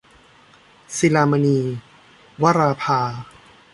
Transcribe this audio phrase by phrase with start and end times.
[0.97, 1.59] ศิลามณี-
[2.41, 2.99] วราภา